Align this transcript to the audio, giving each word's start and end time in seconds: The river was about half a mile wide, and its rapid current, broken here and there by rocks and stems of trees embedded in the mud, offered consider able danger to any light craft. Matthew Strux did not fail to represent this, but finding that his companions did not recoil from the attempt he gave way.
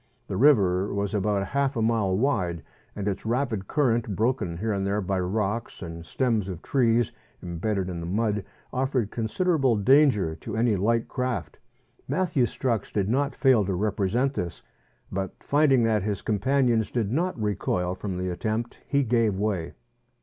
The 0.27 0.35
river 0.35 0.91
was 0.91 1.13
about 1.13 1.49
half 1.49 1.75
a 1.77 1.81
mile 1.83 2.17
wide, 2.17 2.63
and 2.95 3.07
its 3.07 3.23
rapid 3.23 3.67
current, 3.67 4.15
broken 4.15 4.57
here 4.57 4.73
and 4.73 4.83
there 4.83 4.99
by 4.99 5.19
rocks 5.19 5.83
and 5.83 6.03
stems 6.03 6.49
of 6.49 6.63
trees 6.63 7.11
embedded 7.43 7.87
in 7.87 7.99
the 7.99 8.07
mud, 8.07 8.43
offered 8.73 9.11
consider 9.11 9.57
able 9.57 9.75
danger 9.75 10.33
to 10.37 10.57
any 10.57 10.75
light 10.75 11.07
craft. 11.07 11.59
Matthew 12.07 12.45
Strux 12.45 12.91
did 12.91 13.09
not 13.09 13.35
fail 13.35 13.63
to 13.63 13.75
represent 13.75 14.33
this, 14.33 14.63
but 15.11 15.35
finding 15.43 15.83
that 15.83 16.01
his 16.01 16.23
companions 16.23 16.89
did 16.89 17.11
not 17.11 17.39
recoil 17.39 17.93
from 17.93 18.17
the 18.17 18.29
attempt 18.31 18.81
he 18.87 19.03
gave 19.03 19.37
way. 19.37 19.75